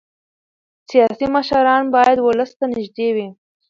[0.89, 3.27] سیاسي مشران باید ولس ته نږدې وي